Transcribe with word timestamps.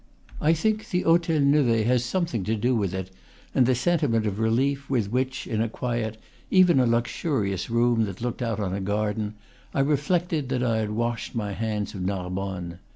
I 0.41 0.53
think 0.53 0.89
the 0.89 1.03
Hotel 1.03 1.39
Nevet 1.41 1.85
had 1.85 2.01
something 2.01 2.43
to 2.45 2.55
do 2.55 2.75
with 2.75 2.91
it, 2.95 3.11
and 3.53 3.67
the 3.67 3.75
sentiment 3.75 4.25
of 4.25 4.39
relief 4.39 4.89
with 4.89 5.11
which, 5.11 5.45
in 5.45 5.61
a 5.61 5.69
quiet, 5.69 6.17
even 6.49 6.79
a 6.79 6.87
luxurious, 6.87 7.69
room 7.69 8.05
that 8.05 8.19
looked 8.19 8.41
out 8.41 8.59
on 8.59 8.73
a 8.73 8.81
garden, 8.81 9.35
I 9.75 9.81
reflected 9.81 10.49
that 10.49 10.63
I 10.63 10.77
had 10.79 10.89
washed 10.89 11.35
my 11.35 11.51
hands 11.51 11.93
of 11.93 12.01
Narbonne. 12.01 12.79